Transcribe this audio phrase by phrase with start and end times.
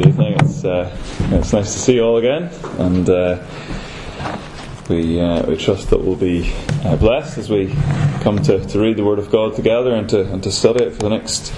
[0.00, 0.36] Good evening.
[0.40, 0.96] It's uh,
[1.30, 2.44] it's nice to see you all again,
[2.78, 3.46] and uh,
[4.88, 6.54] we uh, we trust that we'll be
[6.86, 7.66] uh, blessed as we
[8.22, 10.94] come to, to read the Word of God together and to and to study it
[10.94, 11.52] for the next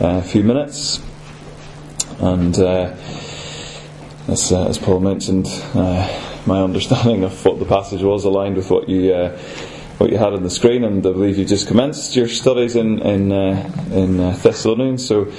[0.00, 1.02] uh, few minutes.
[2.18, 2.96] And uh,
[4.26, 9.12] as as Paul mentioned, my understanding of what the passage was aligned with what you
[9.98, 13.00] what you had on the screen, and I believe you just commenced your studies in
[13.00, 15.06] in uh, in uh, Thessalonians.
[15.06, 15.30] So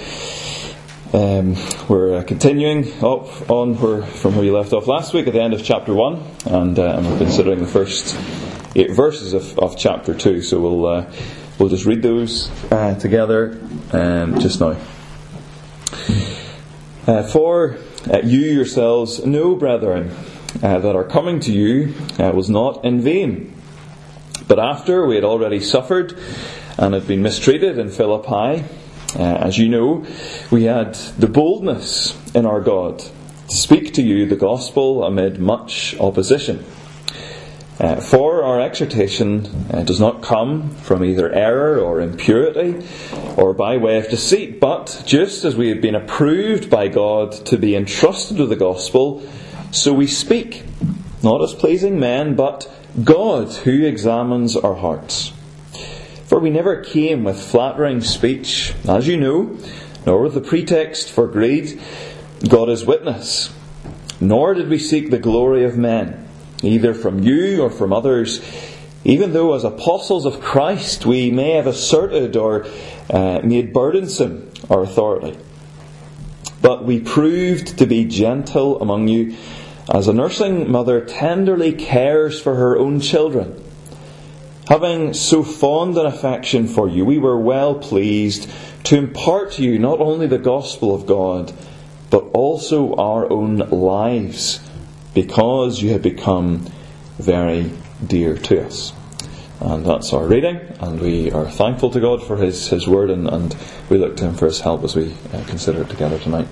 [1.13, 1.55] um,
[1.87, 5.41] we're uh, continuing up on where, from where you left off last week at the
[5.41, 8.15] end of chapter one, and, uh, we're considering the first
[8.75, 10.41] eight verses of, of chapter two.
[10.41, 11.11] So we'll uh,
[11.57, 13.57] we'll just read those uh, together
[13.93, 14.75] um, just now.
[17.31, 17.77] for
[18.23, 20.11] you yourselves know, brethren,
[20.59, 23.53] that our coming to you was not in vain.
[24.47, 26.17] But after we had already suffered
[26.77, 28.63] and had been mistreated in Philippi,
[29.17, 30.05] uh, as you know,
[30.51, 35.97] we had the boldness in our God to speak to you the gospel amid much
[35.99, 36.63] opposition.
[37.79, 42.83] Uh, for our exhortation uh, does not come from either error or impurity
[43.37, 47.57] or by way of deceit, but just as we have been approved by God to
[47.57, 49.21] be entrusted with the gospel,
[49.71, 50.63] so we speak,
[51.21, 52.71] not as pleasing men, but
[53.03, 55.31] God who examines our hearts.
[56.27, 59.57] For we never came with flattering speech, as you know,
[60.05, 61.81] nor with the pretext for greed.
[62.47, 63.53] God is witness.
[64.19, 66.27] Nor did we seek the glory of men,
[66.61, 68.41] either from you or from others,
[69.05, 72.65] even though as apostles of Christ we may have asserted or
[73.09, 75.37] uh, made burdensome our authority.
[76.61, 79.37] But we proved to be gentle among you
[79.89, 83.63] as a nursing mother tenderly cares for her own children.
[84.67, 88.49] Having so fond an affection for you, we were well pleased
[88.83, 91.53] to impart to you not only the gospel of God,
[92.09, 94.59] but also our own lives,
[95.13, 96.65] because you have become
[97.17, 97.71] very
[98.05, 98.93] dear to us.
[99.59, 103.27] And that's our reading, and we are thankful to God for His, his word, and,
[103.27, 103.55] and
[103.89, 106.47] we look to Him for His help as we uh, consider it together tonight.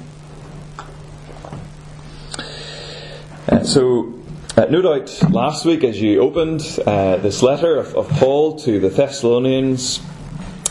[3.48, 4.14] Uh, so,
[4.58, 8.80] uh, no doubt last week as you opened uh, this letter of, of, Paul to
[8.80, 10.02] the Thessalonians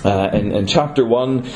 [0.04, 1.46] uh, in, in, chapter 1,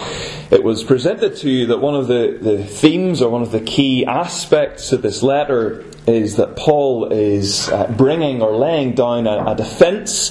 [0.50, 3.61] it was presented to you that one of the, the themes or one of the
[3.61, 9.53] key aspects of this letter is that Paul is uh, bringing or laying down a,
[9.53, 10.31] a defense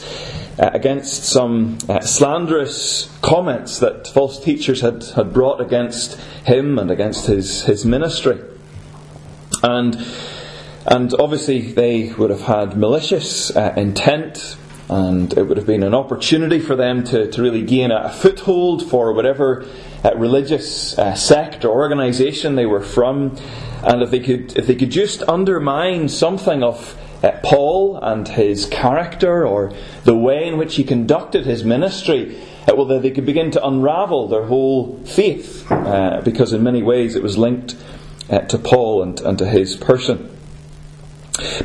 [0.60, 6.92] uh, against some uh, slanderous comments that false teachers had, had brought against him and
[6.92, 8.40] against his, his ministry.
[9.64, 9.96] And
[10.88, 14.56] and obviously, they would have had malicious uh, intent,
[14.88, 18.90] and it would have been an opportunity for them to, to really gain a, foothold
[18.90, 19.66] for whatever
[20.06, 23.36] uh, religious uh, sect or organisation they were from.
[23.84, 28.66] And if they could, if they could just undermine something of uh, Paul and his
[28.66, 29.74] character or
[30.06, 34.30] the way in which he conducted his ministry, uh, well, they could begin to unravel
[34.30, 37.76] their whole faith, uh, because in many ways it was linked
[38.30, 40.37] to Paul and, and to his person.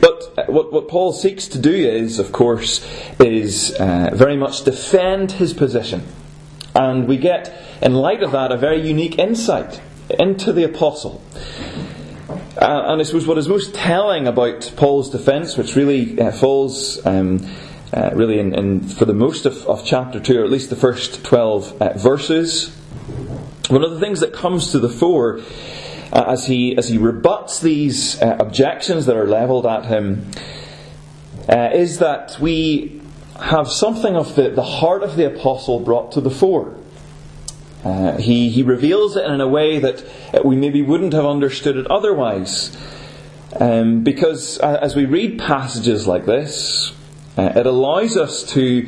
[0.01, 2.87] But uh, what, what Paul seeks to do is, of course,
[3.19, 6.07] is uh, very much defend his position.
[6.75, 9.81] And we get, in light of that, a very unique insight
[10.19, 11.23] into the apostle.
[12.57, 17.05] Uh, and I suppose what is most telling about Paul's defence, which really uh, falls
[17.07, 17.47] um,
[17.95, 20.77] uh, really in, in, for the most of, of, chapter 2, or at least the
[20.77, 22.75] first 12 uh, verses,
[23.69, 25.41] one of the things that comes to the fore
[26.13, 30.31] uh, as, he, as he rebuts these uh, objections that are levelled at him,
[31.49, 33.01] uh, is that we
[33.41, 36.77] have something of the, the heart of the apostle brought to the fore.
[37.83, 41.77] Uh, he, he reveals it in a way that uh, we maybe wouldn't have understood
[41.77, 42.77] it otherwise.
[43.59, 46.93] Um, because uh, as we read passages like this,
[47.37, 48.87] it allows us to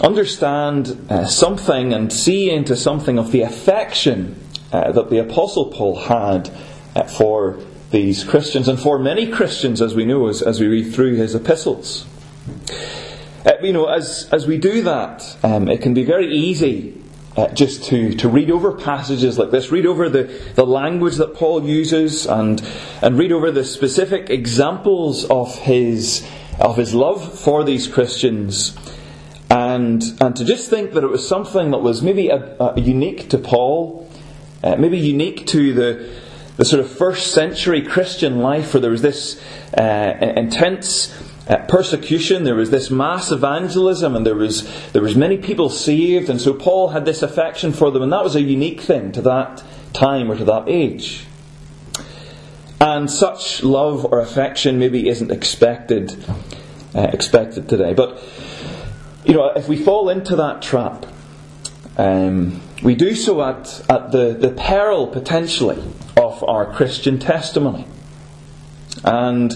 [0.00, 4.43] understand something and see into something of the affection
[4.74, 6.50] uh, that the Apostle Paul had
[6.96, 7.58] uh, for
[7.90, 11.34] these Christians and for many Christians, as we know as, as we read through his
[11.34, 12.06] epistles.
[13.46, 17.00] Uh, you know, as, as we do that, um, it can be very easy
[17.36, 20.24] uh, just to, to read over passages like this, read over the,
[20.56, 22.60] the language that Paul uses, and,
[23.00, 26.26] and read over the specific examples of his,
[26.58, 28.76] of his love for these Christians,
[29.50, 33.28] and, and to just think that it was something that was maybe a, a unique
[33.30, 34.10] to Paul,
[34.64, 36.10] uh, maybe unique to the,
[36.56, 39.40] the sort of first century Christian life where there was this
[39.78, 41.14] uh, intense
[41.46, 46.30] uh, persecution, there was this mass evangelism, and there was, there was many people saved,
[46.30, 49.20] and so Paul had this affection for them, and that was a unique thing to
[49.22, 49.62] that
[49.92, 51.26] time or to that age.
[52.80, 56.24] And such love or affection maybe isn't expected
[56.94, 57.92] uh, expected today.
[57.92, 58.22] But
[59.24, 61.06] you know, if we fall into that trap,
[61.96, 65.82] um, we do so at, at the, the peril potentially
[66.16, 67.86] of our Christian testimony.
[69.02, 69.52] And,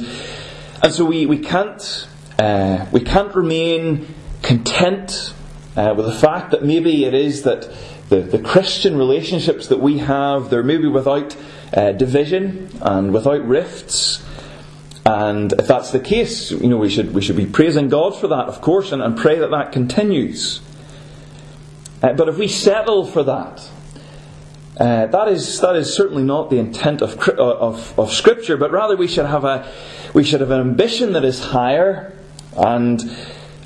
[0.82, 5.34] and so we, we, can't, uh, we can't remain content
[5.76, 7.70] uh, with the fact that maybe it is that
[8.08, 11.36] the, the Christian relationships that we have, they're maybe without
[11.74, 14.24] uh, division and without rifts.
[15.04, 18.28] And if that's the case, you know, we should, we should be praising God for
[18.28, 20.60] that, of course, and, and pray that that continues.
[22.02, 23.68] Uh, but if we settle for that,
[24.78, 28.70] uh, that is that is certainly not the intent of, uh, of, of Scripture, but
[28.70, 29.68] rather we should have a
[30.14, 32.16] we should have an ambition that is higher,
[32.56, 33.02] and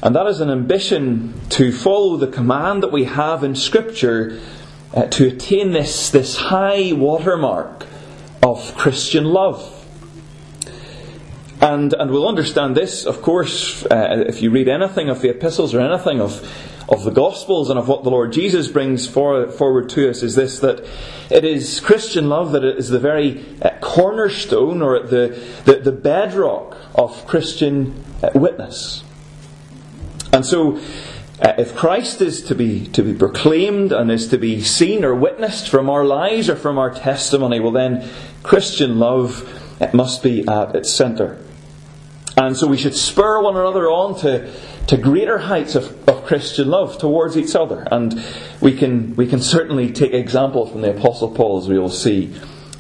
[0.03, 4.41] and that is an ambition to follow the command that we have in Scripture
[4.95, 7.87] uh, to attain this this high watermark
[8.43, 9.79] of Christian love.
[11.61, 15.75] And and we'll understand this, of course, uh, if you read anything of the epistles
[15.75, 16.41] or anything of
[16.93, 20.35] of the Gospels and of what the Lord Jesus brings for, forward to us is
[20.35, 20.87] this that
[21.31, 25.29] it is Christian love that is the very uh, cornerstone or the,
[25.65, 29.05] the, the, bedrock of Christian uh, witness.
[30.35, 30.77] And so,
[31.41, 35.15] uh, if Christ is to be, to be proclaimed and is to be seen or
[35.15, 38.07] witnessed from our lives or from our testimony, well, then
[38.43, 39.49] Christian love
[39.95, 41.43] must be at its centre.
[42.37, 44.51] And so we should spur one another on to
[44.87, 47.87] to greater heights of, of Christian love towards each other.
[47.91, 48.25] And
[48.61, 52.35] we can, we can certainly take example from the Apostle Paul, as we will see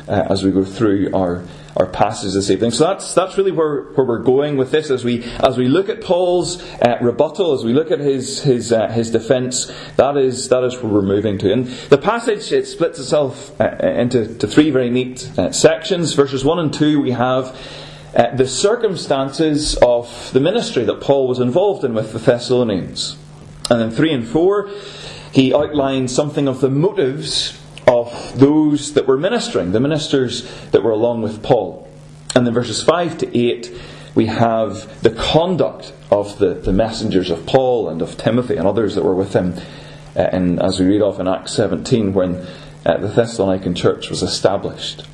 [0.08, 1.44] uh, as we go through our,
[1.76, 2.72] our passage this evening.
[2.72, 5.88] So that's, that's really where, where we're going with this as we, as we look
[5.88, 10.48] at Paul's uh, rebuttal, as we look at his, his, uh, his defense, that is,
[10.48, 11.52] that is where we're moving to.
[11.52, 16.14] And the passage, it splits itself uh, into three very neat uh, sections.
[16.14, 17.56] Verses 1 and 2, we have
[18.14, 23.16] uh, the circumstances of the ministry that Paul was involved in with the Thessalonians.
[23.70, 24.70] And then 3 and 4,
[25.32, 30.90] he outlines something of the motives of those that were ministering, the ministers that were
[30.90, 31.88] along with Paul.
[32.34, 33.80] And then verses 5 to 8,
[34.14, 38.94] we have the conduct of the, the messengers of Paul and of Timothy and others
[38.94, 39.54] that were with him.
[40.14, 42.46] Uh, and as we read off in Acts 17, when
[42.84, 45.06] uh, the Thessalonican church was established.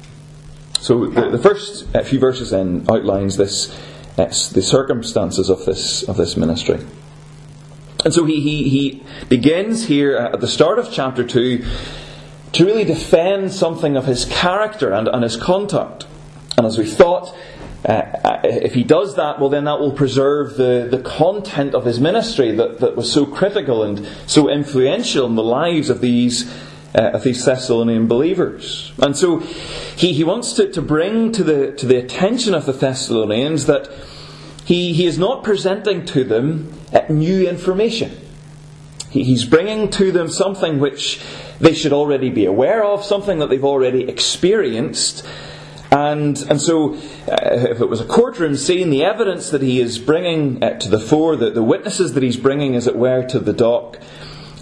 [0.80, 3.76] So the, the first few verses then outlines this,
[4.16, 6.80] uh, the circumstances of this of this ministry.
[8.04, 11.64] And so he, he, he begins here at the start of chapter 2
[12.52, 16.06] to really defend something of his character and, and his conduct.
[16.56, 17.36] And as we thought,
[17.84, 21.84] uh, uh, if he does that, well, then that will preserve the, the content of
[21.84, 26.52] his ministry that, that was so critical and so influential in the lives of these
[26.98, 28.92] uh, of these Thessalonian believers.
[28.98, 32.72] And so he, he wants to, to bring to the, to the attention of the
[32.72, 33.88] Thessalonians that
[34.64, 38.10] he, he is not presenting to them uh, new information.
[39.10, 41.22] He, he's bringing to them something which
[41.60, 45.26] they should already be aware of, something that they've already experienced.
[45.90, 47.38] And, and so, uh,
[47.70, 51.00] if it was a courtroom scene, the evidence that he is bringing uh, to the
[51.00, 53.98] fore, the, the witnesses that he's bringing, as it were, to the dock,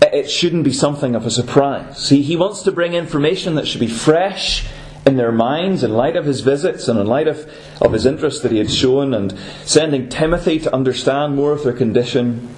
[0.03, 1.99] it shouldn't be something of a surprise.
[1.99, 4.67] See, he wants to bring information that should be fresh
[5.07, 8.43] in their minds in light of his visits and in light of, of his interest
[8.43, 12.49] that he had shown and sending Timothy to understand more of their condition.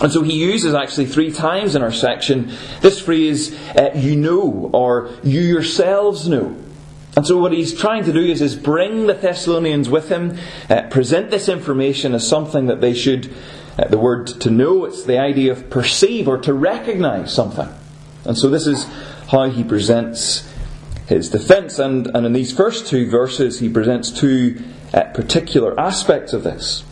[0.00, 4.70] And so he uses actually three times in our section this phrase, uh, you know,
[4.72, 6.56] or you yourselves know.
[7.16, 10.38] And so what he's trying to do is, is bring the Thessalonians with him,
[10.70, 13.34] uh, present this information as something that they should
[13.78, 17.68] uh, the word to know, it's the idea of perceive or to recognize something.
[18.24, 18.84] And so this is
[19.28, 20.52] how he presents
[21.06, 21.78] his defense.
[21.78, 26.84] And, and in these first two verses, he presents two uh, particular aspects of this.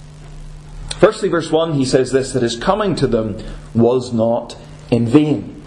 [0.98, 3.38] Firstly, verse 1, he says this that his coming to them
[3.74, 4.56] was not
[4.90, 5.62] in vain.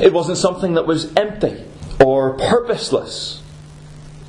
[0.00, 1.64] It wasn't something that was empty
[2.04, 3.37] or purposeless.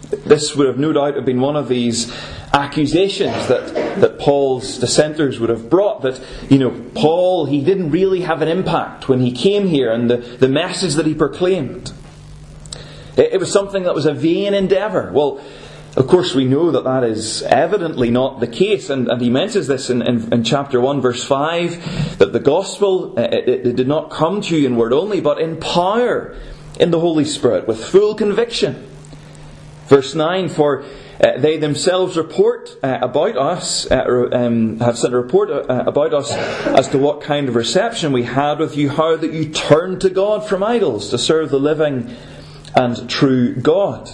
[0.09, 2.11] This would have no doubt have been one of these
[2.53, 8.21] accusations that, that Paul's dissenters would have brought that, you know, Paul, he didn't really
[8.21, 11.93] have an impact when he came here and the, the message that he proclaimed.
[13.17, 15.11] It, it was something that was a vain endeavour.
[15.13, 15.41] Well,
[15.95, 19.67] of course, we know that that is evidently not the case, and, and he mentions
[19.67, 23.87] this in, in, in, chapter 1, verse 5, that the gospel uh, it, it did
[23.87, 26.35] not come to you in word only, but in power
[26.79, 28.87] in the Holy Spirit, with full conviction.
[29.89, 30.83] Verse 9, for
[31.19, 36.13] uh, they themselves report uh, about us, uh, um, have sent a report uh, about
[36.13, 39.99] us as to what kind of reception we had with you, how that you turned
[40.01, 42.15] to God from idols to serve the living
[42.75, 44.11] and true God.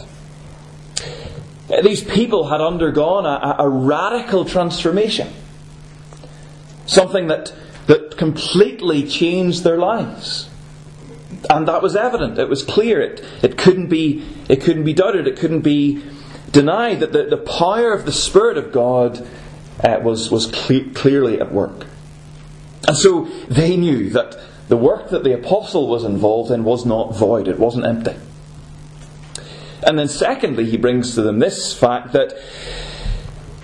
[1.83, 5.27] These people had undergone a, a radical transformation.
[6.85, 7.53] Something that,
[7.87, 10.49] that completely changed their lives.
[11.49, 12.37] And that was evident.
[12.39, 13.01] It was clear.
[13.01, 15.27] It, it, couldn't, be, it couldn't be doubted.
[15.27, 16.03] It couldn't be
[16.51, 19.27] denied that the, the power of the Spirit of God
[19.83, 21.87] uh, was, was cle- clearly at work.
[22.87, 27.15] And so they knew that the work that the apostle was involved in was not
[27.15, 28.15] void, it wasn't empty.
[29.85, 32.33] And then, secondly, he brings to them this fact that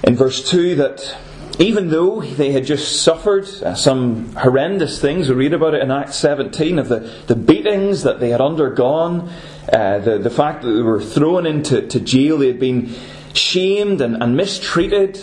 [0.03, 1.17] in verse 2 that
[1.59, 5.91] even though they had just suffered uh, some horrendous things, we read about it in
[5.91, 9.29] Acts 17 of the, the beatings that they had undergone,
[9.71, 12.93] uh, the, the fact that they were thrown into to jail, they had been
[13.33, 15.19] shamed and, and mistreated,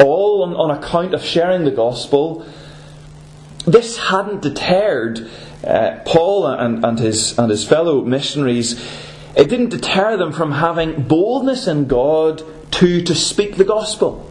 [0.00, 2.46] all on, on account of sharing the gospel.
[3.66, 5.28] This hadn't deterred
[5.64, 8.80] uh, Paul and, and, his, and his fellow missionaries.
[9.36, 14.29] It didn't deter them from having boldness in God to, to speak the gospel.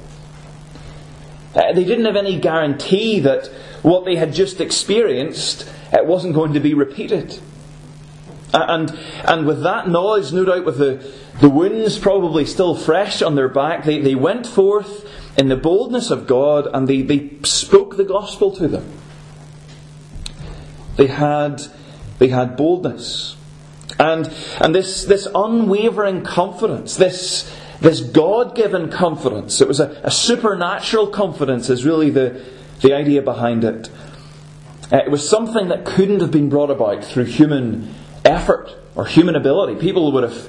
[1.55, 3.47] Uh, they didn't have any guarantee that
[3.81, 7.39] what they had just experienced uh, wasn't going to be repeated.
[8.53, 8.91] Uh, and,
[9.25, 13.49] and with that knowledge, no doubt with the, the wounds probably still fresh on their
[13.49, 18.03] back, they, they went forth in the boldness of God and they, they spoke the
[18.03, 18.91] gospel to them.
[20.97, 21.61] They had,
[22.17, 23.37] they had boldness.
[23.99, 30.11] And, and this, this unwavering confidence, this, this God given confidence, it was a, a,
[30.11, 32.45] supernatural confidence, is really the,
[32.81, 33.89] the idea behind it.
[34.91, 37.93] Uh, it was something that couldn't have been brought about through human
[38.25, 39.79] effort or human ability.
[39.79, 40.47] People would have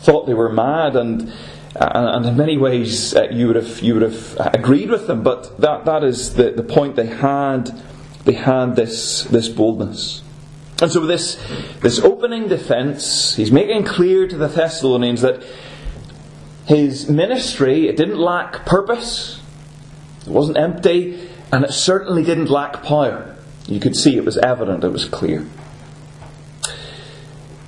[0.00, 1.32] thought they were mad, and,
[1.76, 5.22] uh, and in many ways uh, you, would have, you would have agreed with them,
[5.22, 7.70] but that, that is the, the point they had.
[8.24, 10.22] They had this, this boldness.
[10.80, 11.42] And so, this,
[11.80, 15.42] this opening defense, he's making clear to the Thessalonians that
[16.68, 19.40] his ministry, it didn't lack purpose,
[20.20, 23.36] it wasn't empty, and it certainly didn't lack power.
[23.66, 25.46] You could see it was evident, it was clear.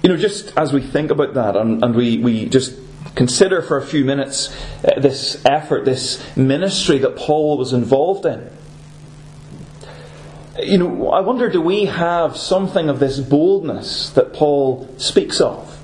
[0.02, 2.78] You know, just as we think about that and, and we, we just
[3.14, 4.54] consider for a few minutes
[4.84, 8.50] uh, this effort, this ministry that Paul was involved in.
[10.58, 15.79] You know, I wonder do we have something of this boldness that Paul speaks of?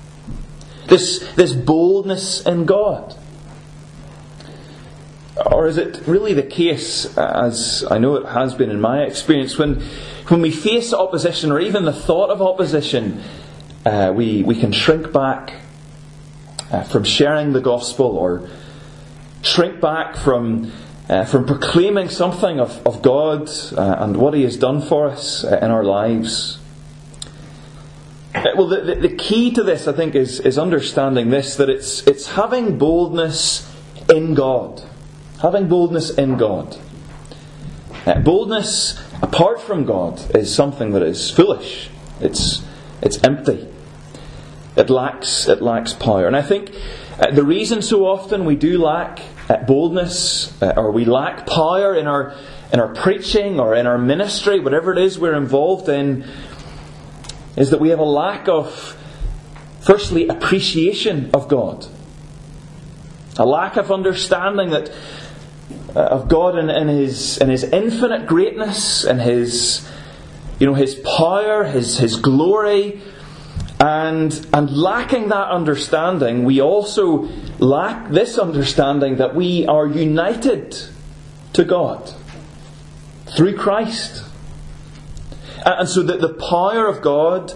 [0.87, 3.15] This, this boldness in God?
[5.45, 9.57] Or is it really the case, as I know it has been in my experience,
[9.57, 9.81] when,
[10.29, 13.21] when we face opposition or even the thought of opposition,
[13.85, 15.53] uh, we, we can shrink back
[16.71, 18.49] uh, from sharing the gospel or
[19.41, 20.71] shrink back from,
[21.09, 25.43] uh, from proclaiming something of, of God uh, and what He has done for us
[25.43, 26.56] uh, in our lives?
[28.37, 31.71] Uh, well, the, the, the, key to this, I think, is, is understanding this that
[31.71, 33.67] it's, it's having boldness
[34.13, 34.83] in God.
[35.41, 36.77] Having boldness in God.
[38.05, 41.89] Uh, boldness apart from God is something that is foolish.
[42.21, 42.63] It's,
[43.01, 43.67] it's empty.
[44.75, 46.27] It lacks, it lacks power.
[46.27, 46.71] And I think
[47.19, 51.95] uh, the reason so often we do lack uh, boldness uh, or we lack power
[51.95, 52.35] in our,
[52.71, 56.23] in our preaching or in our ministry, whatever it is we're involved in,
[57.57, 58.95] is that we have a lack of,
[59.81, 61.87] firstly, appreciation of God.
[63.37, 64.91] A lack of understanding that
[65.95, 69.87] uh, of God in, in, his in his infinite greatness and his
[70.59, 73.01] you know his power, his his glory,
[73.79, 77.27] and and lacking that understanding, we also
[77.59, 80.77] lack this understanding that we are united
[81.53, 82.13] to God
[83.35, 84.26] through Christ.
[85.67, 87.51] And so that the power of God,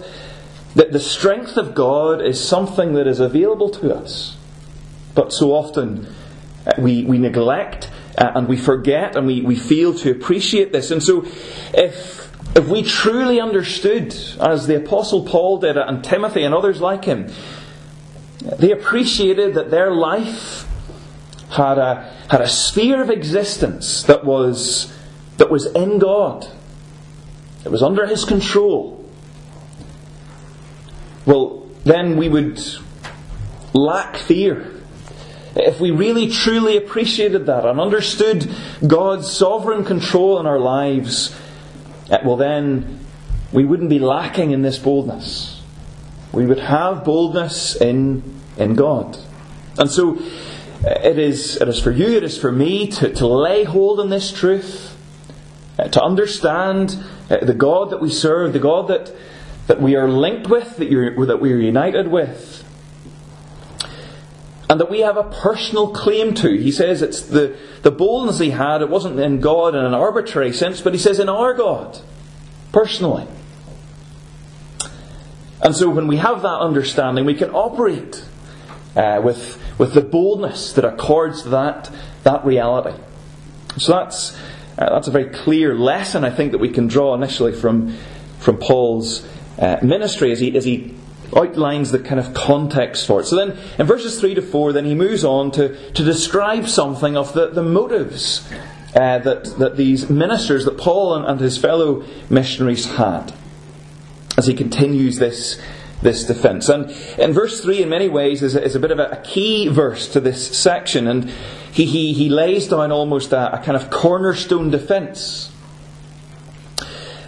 [0.74, 4.36] that the strength of God is something that is available to us.
[5.14, 6.06] But so often
[6.66, 10.90] uh, we, we neglect uh, and we forget and we, we fail to appreciate this.
[10.90, 11.24] And so
[11.72, 17.06] if, if we truly understood, as the Apostle Paul did and Timothy and others like
[17.06, 17.32] him,
[18.58, 20.66] they appreciated that their life
[21.48, 24.92] had a, had a sphere of existence that was,
[25.38, 26.46] that was in God
[27.64, 28.98] it was under his control.
[31.24, 32.60] Well, then we would
[33.72, 34.70] lack fear.
[35.54, 38.50] If we really truly appreciated that and understood
[38.86, 41.36] God's sovereign control in our lives,
[42.10, 43.00] eh, well, then
[43.52, 45.62] we wouldn't be lacking in this boldness.
[46.32, 48.22] We would have boldness in,
[48.56, 49.18] in God.
[49.78, 50.16] And so
[50.86, 54.00] eh, it is, it is for you, it is for me to, to lay hold
[54.00, 54.96] on this truth,
[55.78, 56.96] eh, to understand
[57.32, 59.12] uh, the God that we serve, the God that,
[59.66, 62.62] that we are linked with, that, you're, that we are united with.
[64.72, 66.48] and that we have a personal claim to.
[66.56, 70.54] He says it's the, the boldness he had, it wasn't in God in an arbitrary
[70.54, 72.00] sense, but he says in our God,
[72.72, 73.26] personally.
[75.60, 78.24] And so when we have that understanding, we can operate
[78.96, 81.90] uh, with, with the boldness that accords that,
[82.22, 82.98] that reality.
[83.76, 84.34] So that's,
[84.78, 87.96] uh, that's a very clear lesson, I think, that we can draw initially from,
[88.38, 89.26] from Paul's
[89.58, 90.94] uh, ministry as he, as he
[91.36, 93.24] outlines the kind of context for it.
[93.26, 97.16] So then, in verses 3 to 4, then he moves on to, to describe something
[97.16, 98.48] of the, the motives
[98.94, 103.32] uh, that, that these ministers, that Paul and, and his fellow missionaries had,
[104.36, 105.60] as he continues this,
[106.02, 106.68] this defense.
[106.68, 109.22] And in verse 3, in many ways, is a, is a bit of a, a
[109.22, 111.32] key verse to this section, and
[111.72, 115.52] he, he, he lays down almost a, a kind of cornerstone defense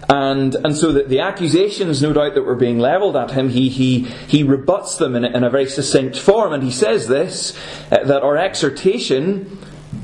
[0.09, 3.69] and, and so the, the accusations, no doubt, that were being levelled at him, he,
[3.69, 6.53] he, he rebuts them in a, in a very succinct form.
[6.53, 7.57] And he says this
[7.91, 9.59] uh, that our exhortation,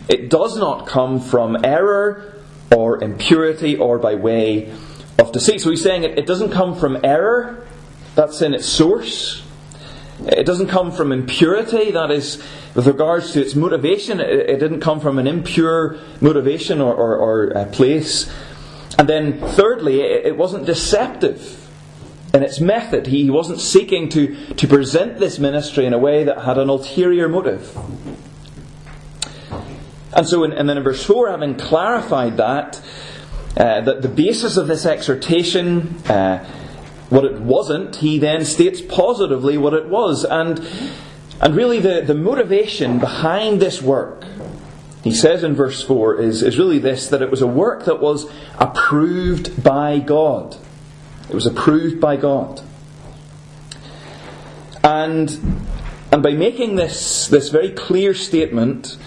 [0.09, 2.43] it does not come from error
[2.75, 4.73] or impurity or by way
[5.19, 5.61] of deceit.
[5.61, 7.67] So he's saying it, it doesn't come from error,
[8.15, 9.43] that's in its source.
[10.27, 12.43] It doesn't come from impurity, that is,
[12.75, 17.57] with regards to its motivation, it, didn't come from an impure motivation or, or, or
[17.57, 18.31] uh, place.
[18.99, 21.69] And then, thirdly, it wasn't deceptive
[22.35, 23.07] in its method.
[23.07, 27.29] He wasn't seeking to, to present this ministry in a way that had an ulterior
[27.29, 27.77] motive.
[30.13, 32.83] And so, in, and then in verse 4, having clarified that,
[33.57, 36.45] uh, that the basis of this exhortation, uh,
[37.11, 40.25] what it wasn't, he then states positively what it was.
[40.25, 40.67] And,
[41.41, 44.25] and really, the, the motivation behind this work
[45.03, 48.01] he says in verse 4 is, is really this that it was a work that
[48.01, 50.57] was approved by God.
[51.29, 52.61] It was approved by God.
[54.85, 55.31] And,
[56.13, 58.99] and by making this, this very clear statement,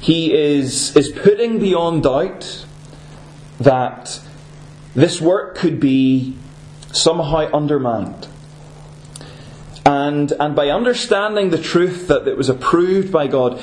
[0.00, 2.64] he is, is putting beyond doubt
[3.58, 4.20] that
[4.94, 6.36] this work could be
[6.92, 8.28] somehow undermined.
[9.84, 13.60] And, and by understanding the truth that it was approved by God,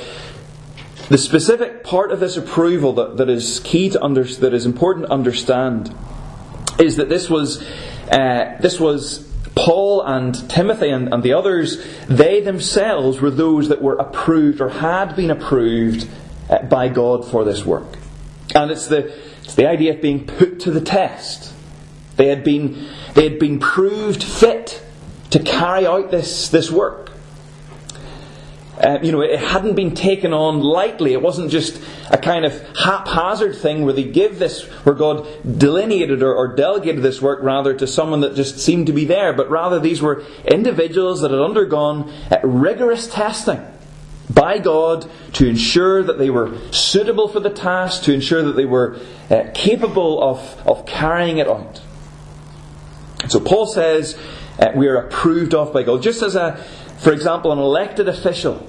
[1.08, 5.08] the specific part of this approval that, that is key to under, that is important
[5.08, 5.96] to understand
[6.80, 7.62] is that this was
[8.12, 11.84] uh, this was Paul and Timothy and, and the others.
[12.08, 16.08] They themselves were those that were approved or had been approved
[16.50, 17.98] uh, by God for this work,
[18.56, 19.14] and it's the
[19.44, 21.54] it's the idea of being put to the test.
[22.20, 24.84] They had been they had been proved fit
[25.30, 27.12] to carry out this this work.
[28.78, 31.14] Uh, you know, it hadn't been taken on lightly.
[31.14, 35.28] It wasn't just a kind of haphazard thing where they give this, where God
[35.58, 39.34] delineated or, or, delegated this work rather to someone that just seemed to be there,
[39.34, 43.66] but rather these were individuals that had undergone uh, rigorous testing
[44.30, 48.66] by God to ensure that they were suitable for the task, to ensure that they
[48.66, 48.98] were
[49.30, 51.82] uh, capable of, of carrying it out.
[53.28, 54.18] So Paul says
[54.60, 56.02] uh, we are approved of by God.
[56.02, 56.58] Just as a,
[57.00, 58.66] for example, an elected official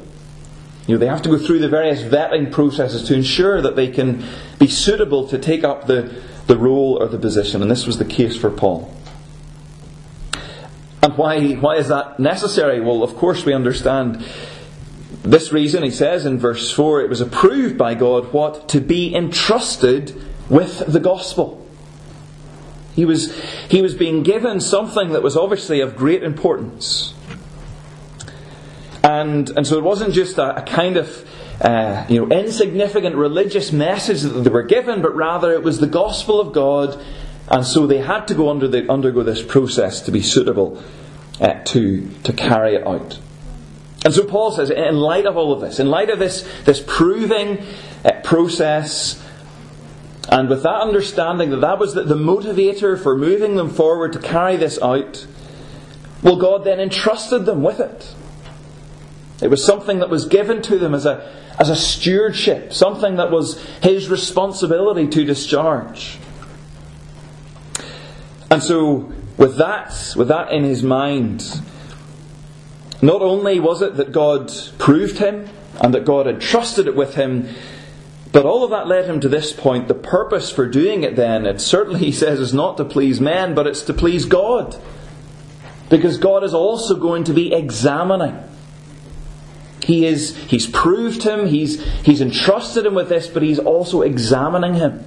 [0.90, 3.86] you know, they have to go through the various vetting processes to ensure that they
[3.86, 4.24] can
[4.58, 6.12] be suitable to take up the,
[6.48, 7.62] the role or the position.
[7.62, 8.92] And this was the case for Paul.
[11.00, 12.80] And why, why is that necessary?
[12.80, 14.24] Well, of course, we understand
[15.22, 15.84] this reason.
[15.84, 18.68] He says in verse 4 it was approved by God what?
[18.70, 21.64] To be entrusted with the gospel.
[22.94, 23.34] He was,
[23.68, 27.14] he was being given something that was obviously of great importance.
[29.02, 31.26] And, and so it wasn't just a, a kind of
[31.60, 35.86] uh, you know, insignificant religious message that they were given, but rather it was the
[35.86, 37.02] gospel of God,
[37.48, 40.82] and so they had to go under the, undergo this process to be suitable
[41.40, 43.18] uh, to, to carry it out.
[44.04, 46.82] And so Paul says, in light of all of this, in light of this, this
[46.86, 47.62] proving
[48.04, 49.22] uh, process,
[50.30, 54.20] and with that understanding that that was the, the motivator for moving them forward to
[54.20, 55.26] carry this out,
[56.22, 58.14] well, God then entrusted them with it.
[59.42, 63.32] It was something that was given to them as a, as a stewardship, something that
[63.32, 66.18] was his responsibility to discharge.
[68.50, 71.60] And so, with that, with that in his mind,
[73.02, 75.48] not only was it that God proved him
[75.80, 77.48] and that God had trusted it with him,
[78.32, 79.88] but all of that led him to this point.
[79.88, 83.54] The purpose for doing it then, it certainly, he says, is not to please men,
[83.54, 84.76] but it's to please God.
[85.88, 88.38] Because God is also going to be examining
[89.90, 94.74] he is, he's proved him, he's, he's entrusted him with this, but he's also examining
[94.74, 95.04] him.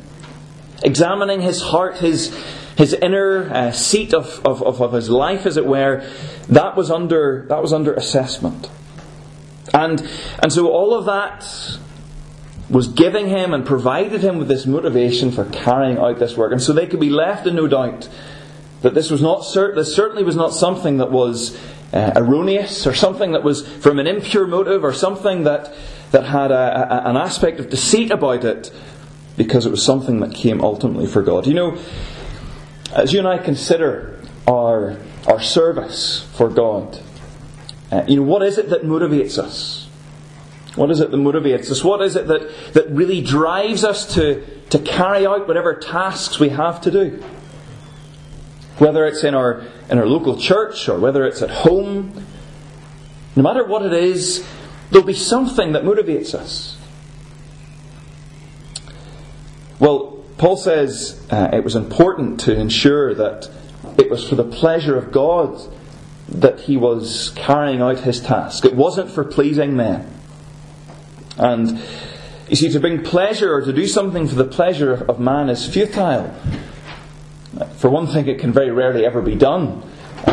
[0.84, 2.36] Examining his heart, his,
[2.78, 6.06] his inner uh, seat of, of, of, his life, as it were.
[6.50, 8.70] That was under, that was under assessment.
[9.74, 10.06] And,
[10.42, 11.80] and so all of that
[12.74, 16.52] was giving him and provided him with this motivation for carrying out this work.
[16.52, 18.10] And so they could be left in no doubt
[18.82, 21.56] that this was not this certainly was not something that was
[21.94, 25.74] uh, erroneous or something that was from an impure motive or something that,
[26.12, 28.72] that had a, a, an aspect of deceit about it
[29.38, 31.46] because it was something that came ultimately for God.
[31.46, 31.78] You know,
[32.92, 37.00] as you and I consider our, our service for God,
[37.92, 39.83] uh, you know, what is it that motivates us?
[40.76, 41.84] What is it that motivates us?
[41.84, 46.50] What is it that, that really drives us to, to carry out whatever tasks we
[46.50, 47.24] have to do?
[48.80, 52.26] Whether it's in our, in our local church or whether it's at home,
[53.36, 54.46] no matter what it is,
[54.90, 56.78] there'll be something that motivates us.
[59.80, 63.50] Well, Paul says uh, it was important to ensure that
[63.98, 65.60] it was for the pleasure of God
[66.28, 68.66] that he was carrying out his task.
[68.66, 70.10] It wasn't for pleasing men.
[71.38, 71.82] And
[72.48, 75.68] you see, to bring pleasure or to do something for the pleasure of man is
[75.68, 76.34] futile.
[77.78, 79.84] For one thing, it can very rarely ever be done.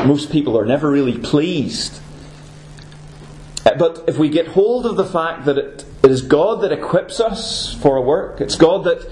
[0.06, 2.00] Most people are never really pleased.
[3.64, 6.72] Uh, but if we get hold of the fact that it, it is God that
[6.72, 9.06] equips us for a work, it's God that,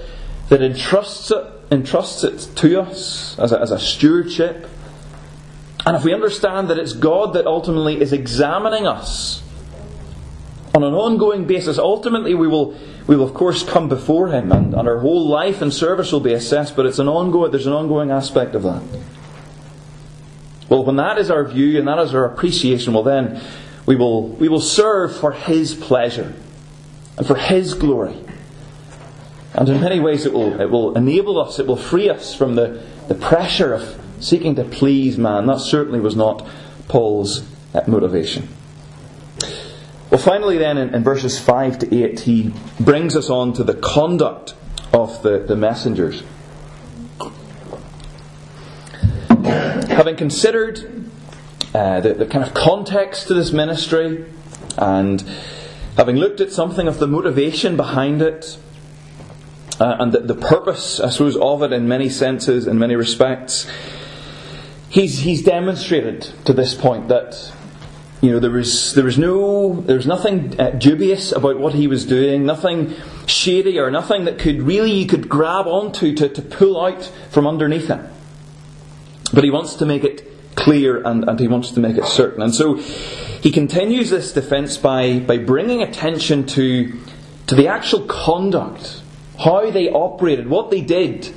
[0.49, 4.67] that entrusts, it, entrusts it to us as a, as a stewardship,
[5.85, 9.41] and if we understand that it's God that ultimately is examining us
[10.75, 12.77] on an ongoing basis, ultimately we will,
[13.07, 16.19] we will of course come before Him and, and our whole life and service will
[16.19, 18.83] be assessed, but it's an ongoing, there's an ongoing aspect of that.
[20.69, 23.41] Well, when that is our view and that is our appreciation, well then
[23.85, 26.35] we will, we will serve for His pleasure
[27.17, 28.15] and for His glory.
[29.55, 32.53] And in many ways it will, it will enable us, it will free us from
[32.53, 35.47] the, the pressure of seeking to please man.
[35.47, 36.47] That certainly was not
[36.87, 38.47] Paul's uh, motivation.
[40.09, 43.75] Well, finally, then, in, in, verses 5 to 8, he brings us on to the
[43.75, 44.55] conduct
[44.91, 46.23] of the, the messengers.
[49.43, 51.11] Having considered
[51.75, 54.25] uh, the, the kind of context to this ministry
[54.79, 55.21] and
[55.95, 58.57] having looked at something of the motivation behind it,
[59.79, 63.69] uh, and the, the, purpose, I suppose, of it in many senses, in many respects,
[64.89, 67.53] he's, he's demonstrated to this point that
[68.21, 71.87] you know there was there was no there was nothing uh, dubious about what he
[71.87, 72.93] was doing, nothing
[73.27, 77.47] shady or nothing that could really you could grab onto to, to pull out from
[77.47, 78.07] underneath him.
[79.33, 82.41] But he wants to make it clear and, and he wants to make it certain.
[82.41, 86.99] And so he continues this defense by, by bringing attention to,
[87.47, 89.01] to the actual conduct,
[89.39, 91.33] how they operated, what they did.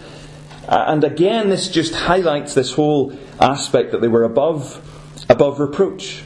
[0.67, 4.81] And again, this just highlights this whole aspect that they were above,
[5.29, 6.23] above reproach.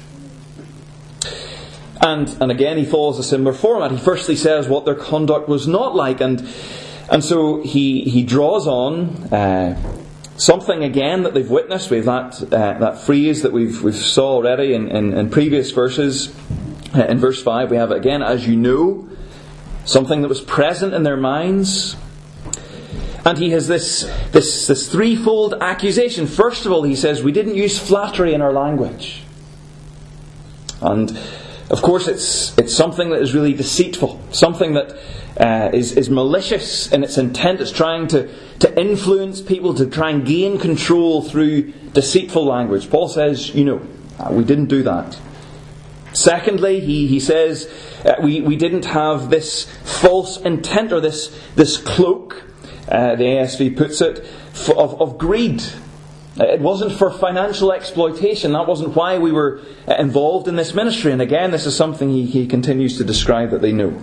[2.07, 3.91] And, and again, he follows a similar format.
[3.91, 6.49] He firstly says what their conduct was not like, and,
[7.11, 9.77] and so he, he draws on uh,
[10.37, 11.91] something again that they've witnessed.
[11.91, 15.73] We have that, uh, that phrase that we've, we've saw already in, in, in previous
[15.73, 16.33] verses.
[16.95, 19.09] Uh, in verse 5, we have it again, as you know,
[19.85, 21.97] something that was present in their minds,
[23.25, 26.29] and he has this, this, this threefold accusation.
[26.29, 29.25] First of all, he says, We didn't use flattery in our language.
[30.81, 31.19] And
[31.71, 34.97] of course, it's, it's something that is really deceitful, something that
[35.37, 37.61] uh, is is, malicious in its intent.
[37.61, 42.89] It's trying to, to influence people, to try and gain control through deceitful language.
[42.89, 43.87] Paul says, You know,
[44.19, 45.19] uh, we didn't do that.
[46.13, 47.71] Secondly, he, he says,
[48.05, 52.43] uh, we, we didn't have this false intent or this, this cloak
[52.89, 54.21] uh, the ASV puts it,
[54.71, 55.63] of, of greed.
[56.39, 58.53] It wasn't for financial exploitation.
[58.53, 61.13] That wasn't why we were involved in this ministry.
[61.13, 63.99] And again, this is something he, he continues to describe that they knew.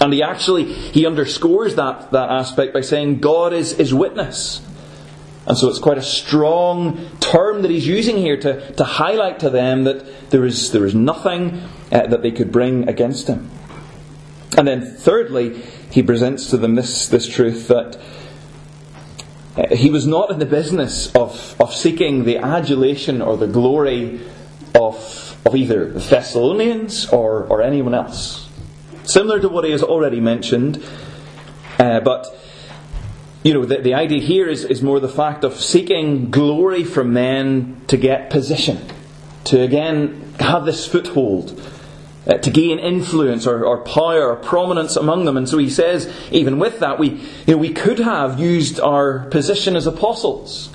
[0.00, 4.64] And he actually he underscores that, that aspect by saying God is, is witness.
[5.46, 9.50] And so it's quite a strong term that he's using here to, to highlight to
[9.50, 13.50] them that there is, there is nothing uh, that they could bring against him.
[14.56, 17.98] And then thirdly, he presents to them this, this truth that
[19.56, 24.20] uh, he was not in the business of, of seeking the adulation or the glory
[24.74, 28.48] of, of either the Thessalonians or, or anyone else.
[29.04, 30.82] Similar to what he has already mentioned,
[31.78, 32.26] uh, but
[33.42, 37.12] you know, the, the idea here is, is more the fact of seeking glory from
[37.12, 38.86] men to get position,
[39.44, 41.60] to again have this foothold
[42.26, 45.36] uh, to gain influence or, or, power or prominence among them.
[45.36, 47.10] And so he says, even with that, we,
[47.46, 50.70] you know, we could have used our position as apostles.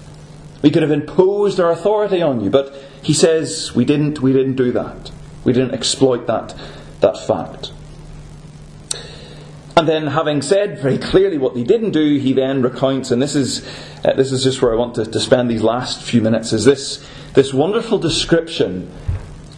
[0.62, 2.50] We could have imposed our authority on you.
[2.50, 5.12] But he says, we didn't, we didn't do that.
[5.46, 6.54] We didn't exploit that,
[7.00, 7.72] that fact.
[9.78, 13.36] And then, having said very clearly what they didn't do, he then recounts, and this
[13.36, 13.64] is,
[14.04, 16.66] uh, this is just where I want to, to spend these last few minutes, is
[16.66, 18.92] this, this wonderful description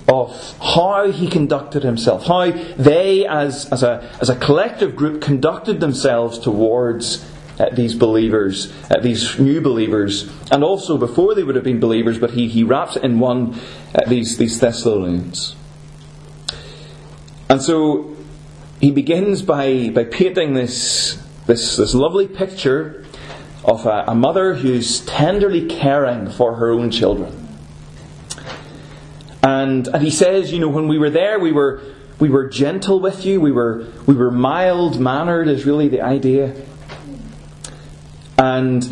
[0.10, 5.80] of how he conducted himself, how they, as, as, a, as a collective group, conducted
[5.80, 7.24] themselves towards
[7.60, 12.18] uh, these believers, uh, these new believers, and also before they would have been believers,
[12.18, 13.54] but he, he wraps it in one,
[13.94, 15.56] uh, these, these Thessalonians.
[17.50, 18.16] And so
[18.80, 23.06] he begins by, by painting this, this, this lovely picture
[23.64, 27.49] of a, a mother who's tenderly caring for her own children.
[29.42, 31.82] And, and he says, you know, when we were there, we were,
[32.20, 36.56] we were gentle with you, we were, we were mild mannered, is really the idea.
[38.38, 38.84] And,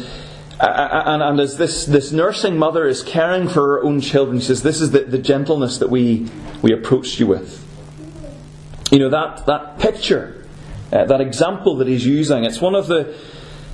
[0.60, 4.64] and, and as this, this nursing mother is caring for her own children, she says,
[4.64, 6.30] This is the, the gentleness that we,
[6.62, 7.64] we approached you with.
[8.92, 10.48] You know, that, that picture,
[10.94, 13.16] uh, that example that he's using, it's one of the,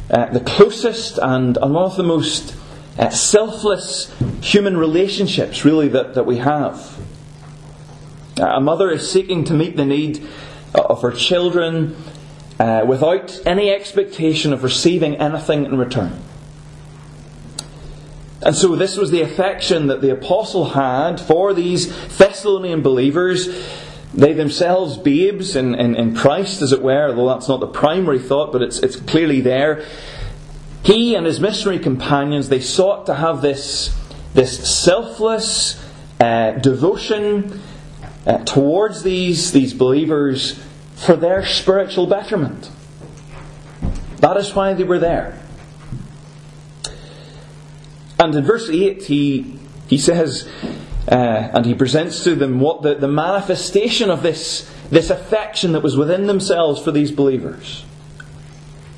[0.10, 2.56] uh, the closest and, and one of the most
[2.98, 7.00] uh, selfless human relationships, really, that, that we have.
[8.38, 10.28] a mother is seeking to meet the need
[10.76, 11.96] of her children
[12.60, 16.20] uh, without any expectation of receiving anything in return.
[18.42, 23.48] And so, this was the affection that the apostle had for these Thessalonian believers
[24.14, 28.20] they themselves babes in, in, in Christ, as it were, although that's not the primary
[28.20, 29.84] thought, but it's, it's clearly there.
[30.84, 33.98] He and his missionary companions, they sought to have this,
[34.34, 35.82] this selfless
[36.20, 37.62] uh, devotion
[38.28, 40.62] uh, towards these, these believers
[40.96, 42.70] for their spiritual betterment.
[44.18, 45.40] That is why they were there.
[48.20, 50.50] And in verse 8, he, he says,
[51.10, 51.16] uh,
[51.54, 55.98] and he presents to them what the, the manifestation of this, this affection that was
[55.98, 57.84] within themselves for these believers.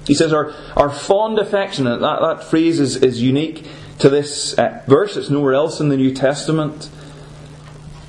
[0.05, 3.67] He says, Our, our fond affection, that, that phrase is, is unique
[3.99, 6.89] to this uh, verse, it's nowhere else in the New Testament.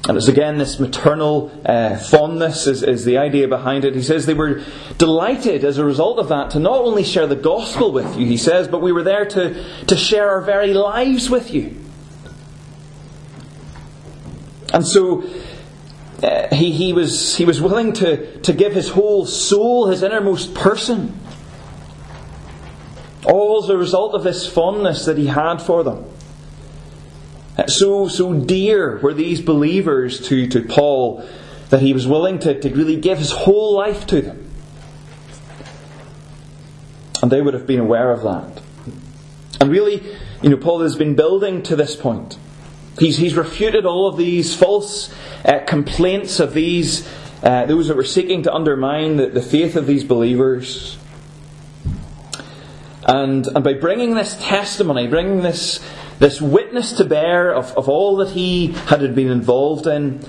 [0.08, 3.96] And it's again this maternal uh, fondness is, is the idea behind it.
[3.96, 4.62] He says they were
[4.98, 8.36] delighted as a result of that to not only share the gospel with you, he
[8.36, 11.76] says, but we were there to, to share our very lives with you.
[14.72, 15.24] And so
[16.22, 20.54] uh, he, he, was, he was willing to, to give his whole soul, his innermost
[20.54, 21.18] person,
[23.24, 26.04] all as a result of this fondness that he had for them.
[27.68, 31.26] So, so dear were these believers to, to Paul
[31.70, 34.50] that he was willing to, to really give his whole life to them.
[37.22, 38.62] And they would have been aware of that.
[39.60, 40.02] And really,
[40.42, 42.38] you know, Paul has been building to this point.
[42.98, 45.12] He's, he's refuted all of these false
[45.44, 47.08] uh, complaints of these,
[47.42, 50.98] uh, those that were seeking to undermine the, the faith of these believers.
[53.06, 55.78] And, and by bringing this testimony, bringing this,
[56.18, 60.20] this witness to bear of, of all that he had been involved in,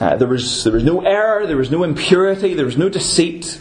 [0.00, 3.60] uh, there, was, there was no error, there was no impurity, there was no deceit.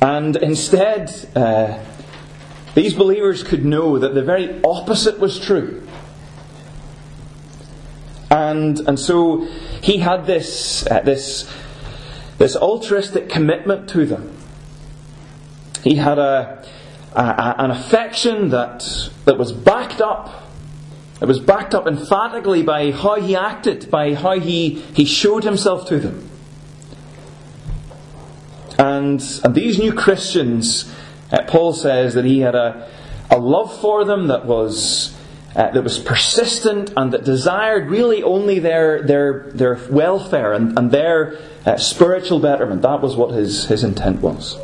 [0.00, 1.78] And instead, uh,
[2.74, 5.86] these believers could know that the very opposite was true.
[8.30, 9.44] And, and so
[9.82, 11.52] he had this, uh, this,
[12.38, 14.31] this altruistic commitment to them.
[15.82, 16.64] He had a,
[17.14, 20.50] a, an affection that, that was backed up.
[21.20, 25.86] It was backed up emphatically by how he acted, by how he, he showed himself
[25.88, 26.28] to them.
[28.78, 30.92] And, and these new Christians
[31.32, 32.88] uh, Paul says that he had a,
[33.30, 35.16] a love for them that was,
[35.56, 40.90] uh, that was persistent and that desired really only their, their, their welfare and, and
[40.90, 42.82] their uh, spiritual betterment.
[42.82, 44.58] That was what his, his intent was.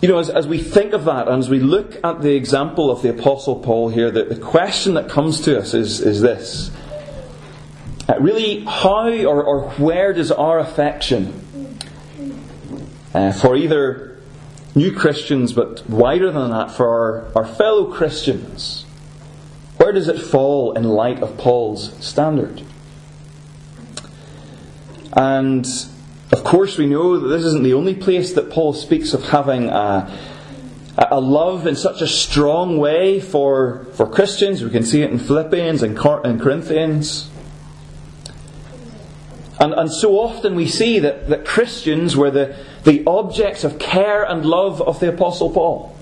[0.00, 2.90] You know, as, as we think of that and as we look at the example
[2.90, 6.70] of the Apostle Paul here, the, the question that comes to us is, is this.
[8.08, 11.78] Uh, really, how or, or where does our affection
[13.12, 14.18] uh, for either
[14.74, 18.84] new Christians, but wider than that, for our, our fellow Christians.
[19.76, 22.62] Where does it fall in light of Paul's standard?
[25.12, 25.66] And
[26.32, 29.68] of course, we know that this isn't the only place that Paul speaks of having
[29.68, 30.16] a,
[31.10, 34.62] a love in such a strong way for, for Christians.
[34.62, 37.30] We can see it in Philippians and, Corinthians.
[39.58, 44.22] And, and so often we see that, that Christians were the, the objects of care
[44.22, 45.96] and love of the Apostle Paul.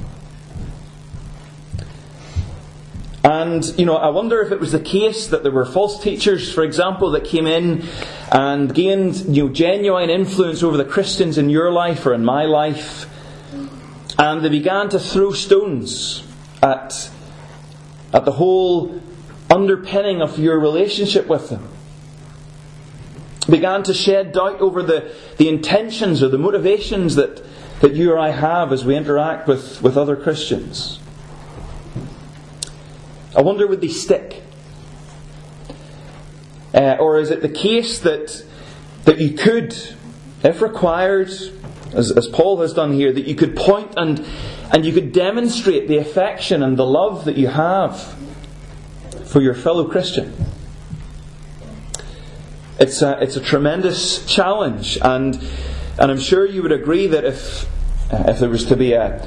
[3.25, 6.53] And, you know, I wonder if it was the case that there were false teachers,
[6.53, 7.85] for example, that came in
[8.31, 12.45] and gained, you know, genuine influence over the Christians in your life or in my
[12.45, 13.07] life.
[14.19, 16.25] And they began to throw stones
[16.63, 17.11] at,
[18.13, 19.01] at the whole
[19.51, 21.69] underpinning of your relationship with them.
[23.49, 27.43] Began to shed doubt over the, the intentions or the motivations that,
[27.81, 31.01] that you or I have as we interact with, with other Christians.
[33.39, 34.43] I wonder would they stick?
[36.75, 38.45] Uh, or is it the case that,
[39.05, 39.77] that you could,
[40.43, 41.29] if required,
[41.95, 44.27] as, as Paul has done here, that you could point and,
[44.73, 48.17] and you could demonstrate the affection and the love that you have
[49.27, 50.35] for your fellow Christian?
[52.81, 55.37] It's a, it's a tremendous challenge, and,
[55.97, 57.67] and I'm sure you would agree that if,
[58.13, 59.25] uh, if there was to be a,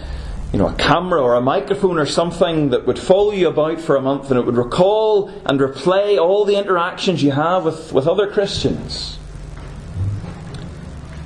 [0.52, 3.96] you know, a camera or a microphone or something that would follow you about for
[3.96, 8.06] a month and it would recall and replay all the interactions you have with, with
[8.06, 9.18] other Christians.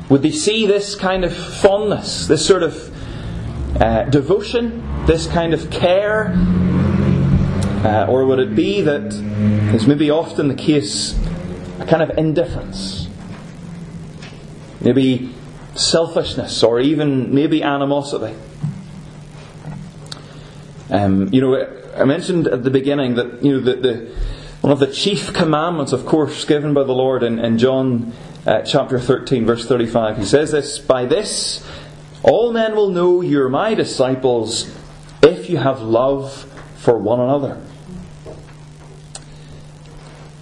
[0.09, 5.71] Would they see this kind of fondness, this sort of uh, devotion, this kind of
[5.71, 6.33] care?
[7.83, 9.13] Uh, or would it be that,
[9.73, 11.17] as maybe often the case,
[11.79, 13.07] a kind of indifference?
[14.81, 15.33] Maybe
[15.73, 18.35] selfishness or even maybe animosity?
[20.89, 21.67] Um, you know,
[21.97, 24.15] I mentioned at the beginning that you know the, the,
[24.61, 28.13] one of the chief commandments, of course, given by the Lord in, in John
[28.45, 30.17] uh, chapter 13, verse 35.
[30.17, 31.67] He says this By this
[32.21, 34.75] all men will know you're my disciples
[35.21, 36.43] if you have love
[36.77, 37.61] for one another.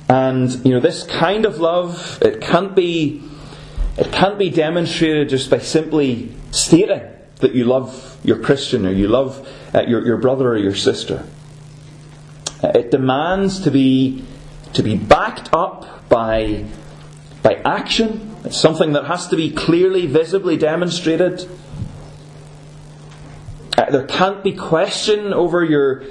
[0.09, 3.23] And you know, this kind of love, it can't be
[3.97, 9.07] it can't be demonstrated just by simply stating that you love your Christian or you
[9.07, 11.25] love uh, your, your brother or your sister.
[12.63, 14.23] Uh, it demands to be,
[14.73, 16.65] to be backed up by,
[17.41, 18.35] by action.
[18.45, 21.49] It's something that has to be clearly, visibly demonstrated.
[23.77, 26.03] Uh, there can't be question over your.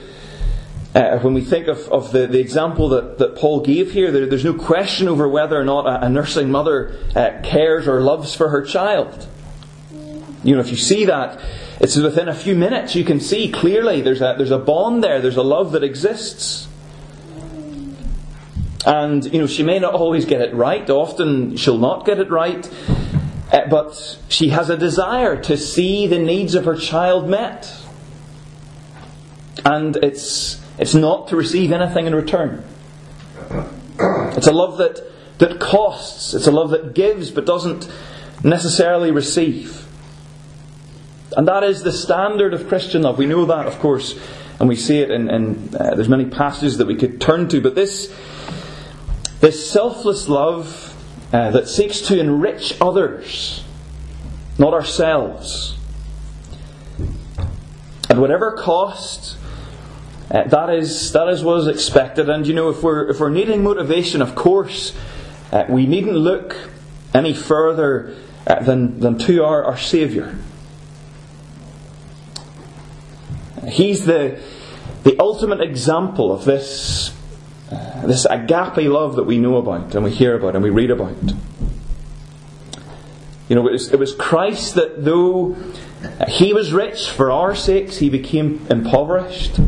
[0.95, 4.27] Uh, when we think of, of the, the example that, that Paul gave here, there,
[4.27, 8.35] there's no question over whether or not a, a nursing mother uh, cares or loves
[8.35, 9.27] for her child.
[10.45, 11.41] You know, if you see that,
[11.81, 15.21] it's within a few minutes you can see clearly there's a, there's a bond there,
[15.21, 16.69] there's a love that exists.
[18.85, 22.31] And, you know, she may not always get it right, often she'll not get it
[22.31, 22.69] right,
[23.53, 27.73] uh, but she has a desire to see the needs of her child met.
[29.65, 32.65] And it's, it's not to receive anything in return.
[34.37, 35.01] It's a love that,
[35.39, 37.89] that costs, it's a love that gives but doesn't
[38.43, 39.87] necessarily receive.
[41.33, 43.19] And that is the standard of Christian love.
[43.19, 44.19] We know that, of course,
[44.61, 47.61] and we see it in, in uh, there's many passages that we could turn to,
[47.61, 48.15] but this,
[49.41, 50.95] this selfless love
[51.33, 53.65] uh, that seeks to enrich others,
[54.59, 55.77] not ourselves,
[58.09, 59.39] at whatever cost,
[60.31, 62.29] uh, that is that is what is expected.
[62.29, 64.97] And you know, if we're if we're needing motivation, of course,
[65.51, 66.71] uh, we needn't look
[67.15, 68.15] any further
[68.47, 70.35] uh, than than to our, our Saviour.
[73.69, 74.41] He's the,
[75.05, 77.15] the ultimate example of this,
[77.71, 80.91] uh, this agape love that we know about and we hear about and we read
[80.91, 81.17] about.
[83.49, 85.57] You know, it was, it was Christ that though
[86.29, 89.59] he was rich for our sakes, he became impoverished.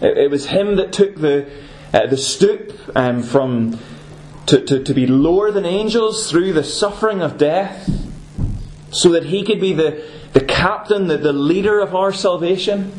[0.00, 1.50] It, it was him that took the,
[1.92, 3.78] uh, the stoop um, from
[4.46, 7.88] to, to, to be lower than angels through the suffering of death
[8.94, 10.02] so that he could be the,
[10.32, 12.92] the captain, the, the leader of our salvation.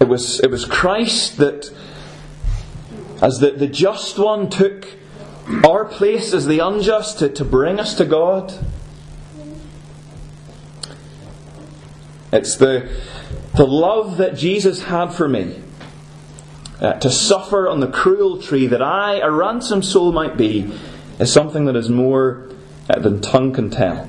[0.00, 1.70] It was, it was Christ that,
[3.20, 4.86] as the, the just one, took
[5.64, 8.54] our place as the unjust to, to bring us to God.
[12.32, 12.90] It's the,
[13.56, 15.62] the love that Jesus had for me
[16.80, 20.72] uh, to suffer on the cruel tree that I, a ransomed soul, might be,
[21.18, 22.48] is something that is more
[22.88, 24.08] uh, than tongue can tell.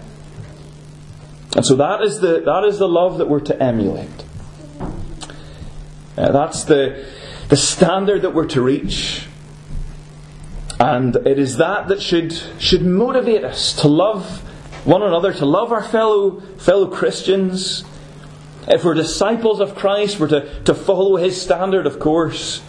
[1.56, 4.26] And so that is the, that is the love that we're to emulate.
[6.18, 7.08] Uh, that's the,
[7.48, 9.26] the standard that we're to reach.
[10.80, 14.42] And it is that that should, should motivate us to love
[14.86, 17.84] one another, to love our fellow, fellow Christians.
[18.68, 22.62] If we're disciples of Christ, we're to, to follow His standard, of course.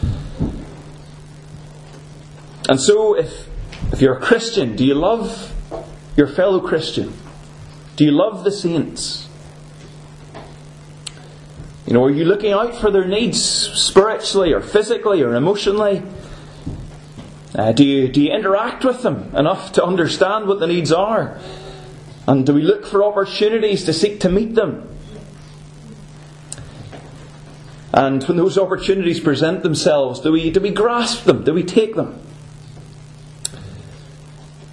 [2.68, 3.48] And so, if,
[3.92, 5.52] if you're a Christian, do you love
[6.16, 7.12] your fellow Christian?
[7.96, 9.28] Do you love the saints?
[11.86, 16.02] You know, are you looking out for their needs spiritually or physically or emotionally?
[17.54, 21.38] Uh, do, you, do you interact with them enough to understand what the needs are?
[22.28, 24.86] And do we look for opportunities to seek to meet them?
[27.92, 31.42] And when those opportunities present themselves, do we, do we grasp them?
[31.42, 32.22] Do we take them?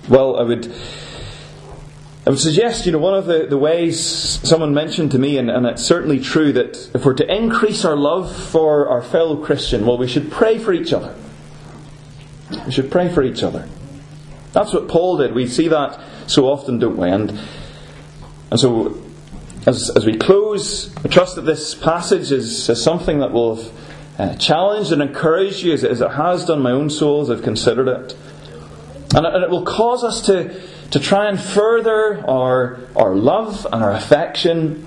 [0.07, 0.73] Well, I would,
[2.25, 5.49] I would suggest, you know, one of the, the ways someone mentioned to me, and,
[5.49, 9.85] and it's certainly true, that if we're to increase our love for our fellow Christian,
[9.85, 11.13] well, we should pray for each other.
[12.65, 13.67] We should pray for each other.
[14.53, 15.33] That's what Paul did.
[15.33, 17.09] We see that so often, don't we?
[17.09, 17.37] And,
[18.49, 19.03] and so,
[19.65, 23.73] as, as we close, I trust that this passage is, is something that will have
[24.17, 27.43] uh, challenged and encouraged you as, as it has done my own soul as I've
[27.43, 28.15] considered it.
[29.15, 33.93] And, it will cause us to, to try and further our, our love and our
[33.93, 34.85] affection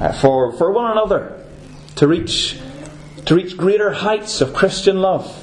[0.00, 1.44] uh, for, for one another,
[1.96, 2.58] to reach,
[3.26, 5.42] to reach greater heights of Christian love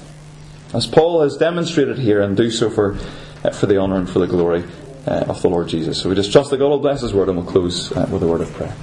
[0.73, 2.97] as Paul has demonstrated here, and do so for,
[3.43, 4.63] uh, for the honour and for the glory
[5.05, 6.01] uh, of the Lord Jesus.
[6.01, 8.27] So we just trust that God will bless His word, and we'll close with a
[8.27, 8.75] word of prayer.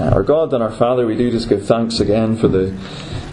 [0.00, 2.76] Our God and our Father, we do just give thanks again for the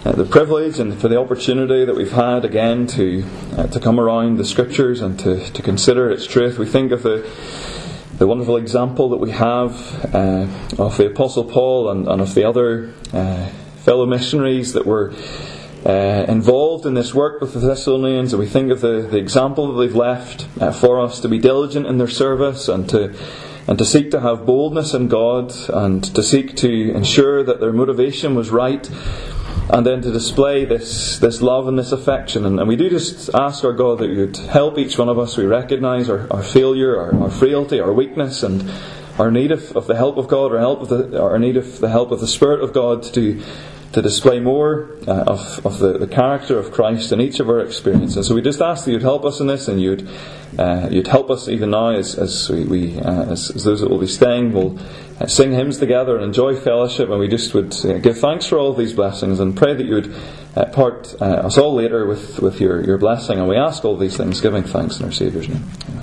[0.05, 3.25] uh, the privilege and for the opportunity that we've had again to
[3.57, 6.59] uh, to come around the Scriptures and to, to consider its truth.
[6.59, 7.27] We think of the
[8.19, 9.73] the wonderful example that we have
[10.13, 10.47] uh,
[10.77, 13.47] of the Apostle Paul and, and of the other uh,
[13.83, 15.11] fellow missionaries that were
[15.85, 19.73] uh, involved in this work with the Thessalonians, and we think of the, the example
[19.73, 23.15] that they've left uh, for us to be diligent in their service and to
[23.67, 27.73] and to seek to have boldness in God and to seek to ensure that their
[27.73, 28.87] motivation was right
[29.69, 32.45] and then to display this, this love and this affection.
[32.45, 35.37] And, and we do just ask our God that you'd help each one of us.
[35.37, 38.71] We recognize our, our failure, our, our frailty, our weakness, and
[39.17, 41.79] our need of, of the help of God, our, help of the, our need of
[41.79, 43.41] the help of the Spirit of God to
[43.95, 47.61] to display more uh, of, of the, the character of Christ in each of our
[47.61, 48.27] experiences.
[48.27, 50.05] So we just ask that you'd help us in this and you'd,
[50.59, 53.89] uh, you'd help us even now as, as, we, we uh, as, as, those that
[53.89, 54.77] will be staying will
[55.21, 57.09] uh, sing hymns together and enjoy fellowship.
[57.09, 59.95] And we just would uh, give thanks for all these blessings and pray that you
[59.95, 60.13] would
[60.57, 63.39] uh, part us all later with, with your, your blessing.
[63.39, 65.63] And we ask all these things, giving thanks in our Saviour's name.
[65.87, 65.95] Amen.